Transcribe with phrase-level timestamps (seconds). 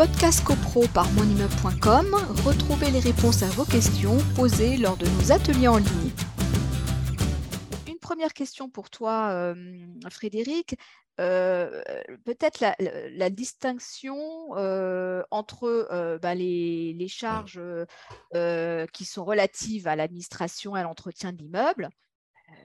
[0.00, 2.14] podcast copro par monimmeuble.com,
[2.46, 6.10] retrouvez les réponses à vos questions posées lors de nos ateliers en ligne.
[7.86, 9.54] Une première question pour toi, euh,
[10.08, 10.78] Frédéric.
[11.20, 11.82] Euh,
[12.24, 17.60] peut-être la, distinction euh, entre bah, les, les, charges
[18.94, 21.90] qui sont relatives à l'administration et à l'entretien de l'immeuble,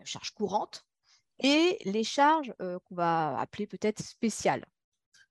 [0.06, 0.86] charges courantes,
[1.40, 4.66] et les charges qu'on va appeler peut-être spéciales.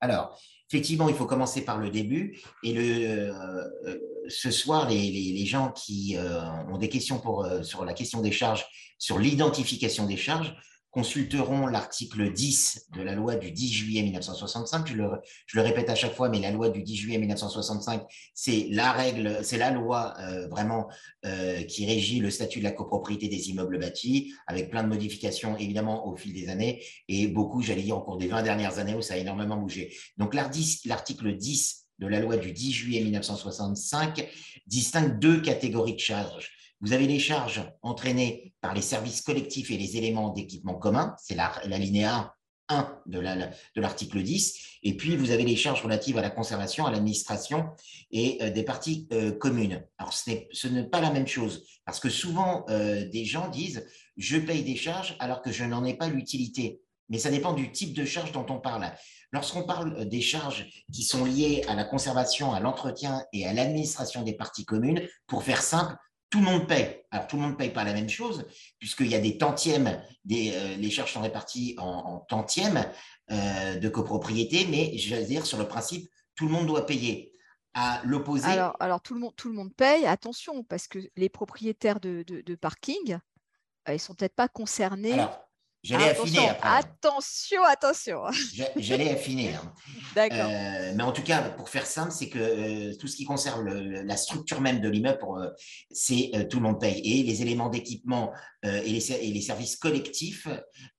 [0.02, 0.38] Alors,
[0.74, 2.40] effectivement, il faut commencer par le début.
[2.64, 6.40] Et le, euh, ce soir, les, gens qui euh,
[6.72, 8.66] ont des questions euh, sur la question des charges,
[8.98, 10.56] sur l'identification des charges,
[10.94, 14.86] consulteront l'article 10 de la loi du 10 juillet 1965.
[14.86, 18.92] Je le, répète à chaque fois, mais la loi du 10 juillet 1965, c'est la
[18.92, 20.86] règle, c'est la loi euh, vraiment
[21.26, 25.56] euh, qui régit le statut de la copropriété des immeubles bâtis, avec plein de modifications
[25.58, 28.94] évidemment au fil des années et beaucoup, j'allais dire, au cours des 20 dernières années
[28.94, 29.92] où ça a énormément bougé.
[30.16, 34.28] Donc l'article 10 de la loi du 10 juillet 1965
[34.68, 36.52] distingue deux catégories de charges
[36.84, 41.34] vous avez les charges entraînées par les services collectifs et les éléments d'équipement commun, c'est
[41.34, 42.34] l'alinéa
[42.68, 46.90] 1 de l'article 10, et puis vous avez les charges relatives à la conservation, à
[46.90, 47.70] l'administration
[48.10, 49.82] et euh, des parties euh, communes.
[49.96, 53.86] Alors ce n'est pas la même chose, parce que souvent euh, des gens disent
[54.18, 56.82] je paye des charges alors que je n'en ai pas l'utilité.
[57.08, 58.90] Mais ça dépend du type de charge dont on parle.
[59.30, 64.22] Lorsqu'on parle des charges qui sont liées à la conservation, à l'entretien et à l'administration
[64.22, 65.96] des parties communes, pour faire simple,
[66.34, 67.04] tout le monde paye.
[67.12, 68.44] Alors, tout le monde ne paye pas la même chose,
[68.80, 72.84] puisqu'il y a des tantièmes, des, euh, les charges sont réparties en, tantièmes
[73.30, 77.30] euh, de copropriété, mais je veux dire, sur le principe, tout le monde doit payer.
[77.72, 78.46] À l'opposé.
[78.46, 82.24] Alors, alors tout, le monde, tout le monde paye, attention, parce que les propriétaires de,
[82.26, 83.18] de, parking, euh,
[83.88, 85.16] ils ne sont peut-être pas concernés.
[85.84, 86.68] J'allais affiner après.
[86.78, 88.22] Attention, attention.
[88.76, 89.54] J'allais affiner.
[89.54, 89.74] Hein.
[90.14, 90.48] D'accord.
[90.50, 93.68] Euh, mais en tout cas, pour faire simple, c'est que euh, tout ce qui concerne
[93.68, 95.50] la structure même de l'immeuble, euh,
[95.90, 97.00] c'est tout le monde paye.
[97.04, 98.32] Et les éléments d'équipement
[98.62, 100.48] et les, services collectifs,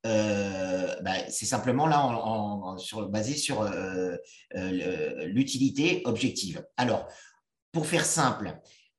[0.03, 3.67] bah, c'est simplement là en, sur, basé sur
[4.53, 6.63] l'utilité objective.
[6.77, 7.07] Alors,
[7.71, 8.55] pour faire simple,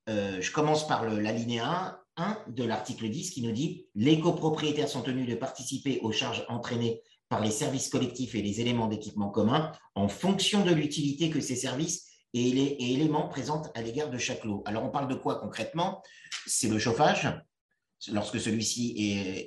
[0.09, 5.29] je commence par l'alinéa 1 de l'article 10 qui nous dit les copropriétaires sont tenus
[5.29, 10.09] de participer aux charges entraînées par les services collectifs et les éléments d'équipement commun en
[10.09, 14.63] fonction de l'utilité que ces services et, éléments présentent à l'égard de chaque lot.
[14.67, 16.03] Alors, on parle de quoi concrètement?
[16.47, 17.29] C'est le chauffage,
[18.13, 18.95] lorsque celui-ci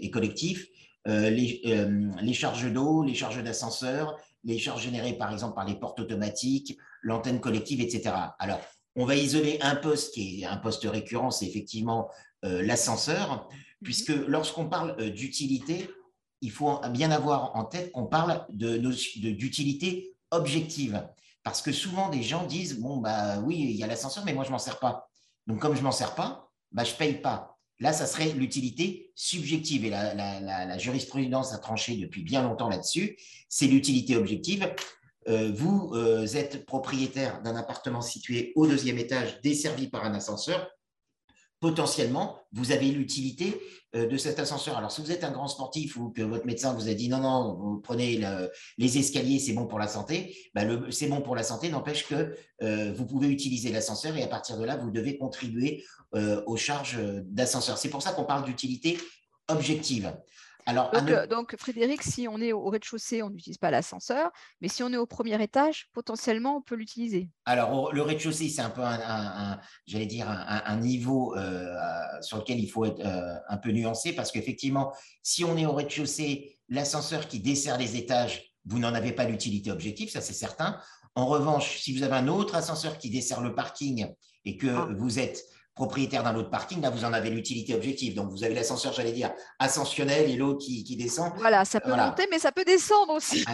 [0.01, 0.66] est, collectif,
[1.07, 5.66] euh, les, euh, les, charges d'eau, les charges d'ascenseur, les charges générées par exemple par
[5.66, 8.13] les portes automatiques, l'antenne collective, etc.
[8.40, 8.59] Alors,
[8.95, 12.09] on va isoler un poste qui est un poste récurrent, c'est effectivement
[12.45, 13.57] euh, l'ascenseur, mhm.
[13.83, 15.89] puisque lorsqu'on parle euh, d'utilité,
[16.41, 21.05] il faut bien avoir en tête qu'on parle d'utilité de, objective.
[21.44, 24.44] Parce que souvent, des gens disent, bon, bah oui, il y a l'ascenseur, mais moi,
[24.44, 25.09] je ne m'en sers pas.
[25.47, 27.57] Donc, comme je ne m'en sers pas, bah, je ne paye pas.
[27.79, 29.85] Là, ça serait l'utilité subjective.
[29.85, 33.17] Et la, jurisprudence a tranché depuis bien longtemps là-dessus.
[33.47, 34.73] C'est l'utilité objective.
[35.29, 35.95] Euh, vous
[36.35, 40.69] êtes propriétaire d'un appartement situé au deuxième étage, desservi par un ascenseur
[41.59, 43.59] potentiellement, vous avez l'utilité
[43.95, 44.78] euh, de cet ascenseur.
[44.78, 47.19] Alors, si vous êtes un grand sportif ou que votre médecin vous a dit non,
[47.19, 48.22] non, vous prenez
[48.78, 52.35] les escaliers, c'est bon pour la santé, bah, c'est bon pour la santé, n'empêche que
[52.62, 55.84] euh, vous pouvez utiliser l'ascenseur et à partir de là, vous devez contribuer
[56.16, 57.78] euh, aux charges d'ascenseur.
[57.78, 58.97] C'est pour ça qu'on parle d'utilité
[59.50, 60.13] objective.
[60.78, 64.31] Euh, donc, Frédéric, si on est au rez-de-chaussée, on n'utilise pas l'ascenseur,
[64.62, 67.30] mais si on est au premier étage, potentiellement, on peut l'utiliser.
[67.46, 71.75] Alors, le rez-de-chaussée, c'est un peu un, j'allais dire, un, niveau euh,
[72.22, 74.94] sur lequel il faut être euh, un peu nuancé, parce qu'effectivement,
[75.24, 79.72] si on est au rez-de-chaussée, l'ascenseur qui dessert les étages, vous n'en avez pas l'utilité
[79.72, 80.80] objective, ça c'est certain.
[81.16, 84.07] En revanche, si vous avez un autre ascenseur qui dessert le parking
[84.46, 84.88] et que ah.
[84.97, 85.44] vous êtes
[85.79, 88.13] propriétaire d'un autre parking, là, vous en avez l'utilité objective.
[88.13, 91.31] Donc, vous avez l'ascenseur, j'allais dire, ascensionnel et l'autre qui, descend.
[91.38, 93.45] Voilà, ça peut monter, mais ça peut descendre aussi.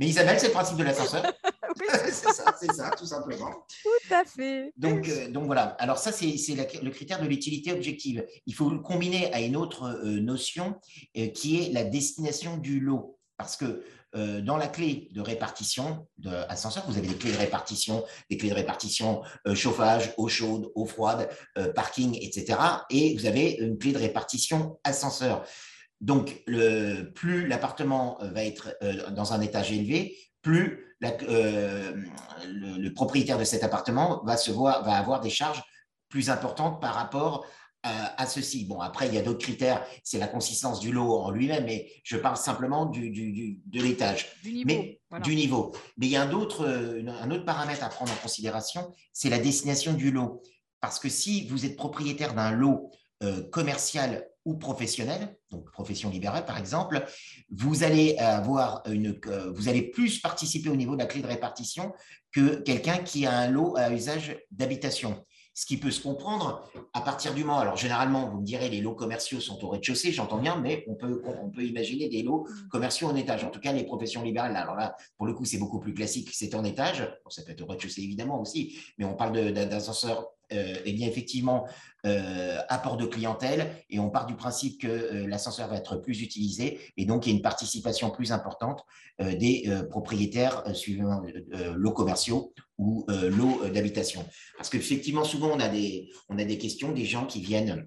[0.00, 1.22] mais Isabelle, c'est le principe de l'ascenseur.
[1.76, 3.50] c'est ça, c'est ça, tout simplement.
[3.82, 4.72] Tout à fait.
[4.78, 5.76] Donc, euh, donc voilà.
[5.78, 6.34] Alors, ça, c'est
[6.82, 8.24] le critère de l'utilité objective.
[8.46, 10.76] Il faut le combiner à une autre euh, notion
[11.18, 13.18] euh, qui est la destination du lot.
[13.42, 13.82] Parce que
[14.14, 18.50] euh, dans la clé de répartition d'ascenseur, vous avez des clés de répartition, des clés
[18.50, 21.28] de répartition euh, chauffage, eau chaude, eau froide,
[21.58, 22.56] euh, parking, etc.
[22.88, 25.44] Et vous avez une clé de répartition ascenseur.
[26.00, 28.76] Donc, le, plus l'appartement va être
[29.10, 32.06] dans un étage élevé, plus le,
[32.46, 35.62] le, propriétaire de cet appartement va, se voir, va avoir des charges
[36.08, 37.46] plus importantes par rapport
[37.82, 38.64] à, ceci.
[38.64, 41.90] Bon, après, il y a d'autres critères, c'est la consistance du lot en lui-même, mais
[42.04, 44.28] je parle simplement du, du, de l'étage.
[44.44, 45.72] Mais du niveau.
[45.98, 49.38] Mais il y a un autre, un autre paramètre à prendre en considération, c'est la
[49.38, 50.42] destination du lot.
[50.80, 52.90] Parce que si vous êtes propriétaire d'un lot
[53.50, 57.04] commercial ou professionnel, donc profession libérale par exemple,
[57.50, 59.18] vous allez avoir une,
[59.54, 61.92] vous allez plus participer au niveau de la clé de répartition
[62.32, 65.22] que quelqu'un qui a un lot à usage d'habitation.
[65.54, 68.80] Ce qui peut se comprendre à partir du moment, alors généralement, vous me direz, les
[68.80, 72.46] lots commerciaux sont au rez-de-chaussée, j'entends bien, mais on peut, on peut imaginer des lots
[72.48, 72.68] mmh.
[72.68, 73.44] commerciaux en étage.
[73.44, 76.30] En tout cas, les professions libérales, alors là, pour le coup, c'est beaucoup plus classique,
[76.32, 77.06] c'est en étage.
[77.28, 81.66] ça peut être au rez-de-chaussée évidemment aussi, mais on parle d'ascenseur euh, eh bien effectivement
[82.04, 86.22] euh, apport de clientèle et on part du principe que euh, l'ascenseur va être plus
[86.22, 88.84] utilisé et donc il y a une participation plus importante
[89.20, 91.22] des propriétaires suivant
[91.74, 94.24] lots commerciaux ou lots d'habitation.
[94.56, 97.86] Parce qu'effectivement, souvent, on a des questions, des gens qui viennent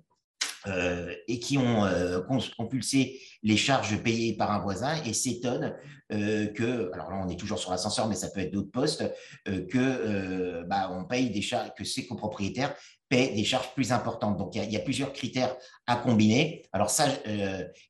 [0.68, 2.22] euh, et qui ont euh,
[2.58, 5.76] compulsé les charges payées par un voisin et s'étonnent
[6.12, 9.04] euh, que, alors là on est toujours sur l'ascenseur, mais ça peut être d'autres postes,
[9.46, 12.76] que bah, on paye des charges, que ces copropriétaires
[13.10, 14.38] paient des charges plus importantes.
[14.38, 16.64] Donc il y, a plusieurs critères à combiner.
[16.74, 17.08] Alors ça,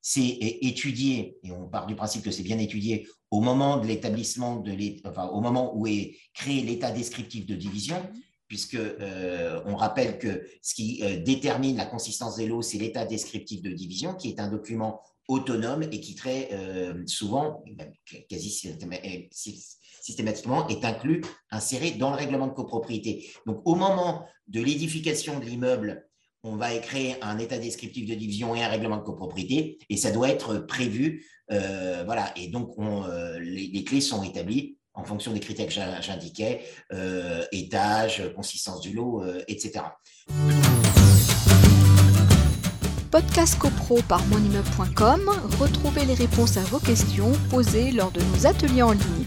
[0.01, 4.57] c'est étudié et on part du principe que c'est bien étudié au moment de l'établissement
[4.57, 4.75] de
[5.07, 7.97] enfin, au moment où est créé l'état descriptif de division
[8.47, 13.05] puisque euh, on rappelle que ce qui euh, détermine la consistance des lots, c'est l'état
[13.05, 17.63] descriptif de division, qui est un document autonome et qui très euh, souvent,
[18.29, 18.51] quasi
[20.01, 23.27] systématiquement, est inclus, inséré dans le règlement de copropriété.
[23.47, 26.07] Donc, au moment de l'édification de l'immeuble,
[26.43, 30.11] on va créer un état descriptif de division et un règlement de copropriété, et ça
[30.11, 31.25] doit être prévu.
[31.49, 32.75] voilà, et donc
[33.39, 36.61] les, clés sont établies en fonction des critères que j'indiquais,
[36.93, 39.85] euh, étage, consistance du lot, euh, etc.
[43.11, 48.81] Podcast CoPro par monimmeuble.com, retrouvez les réponses à vos questions posées lors de nos ateliers
[48.81, 49.25] en ligne.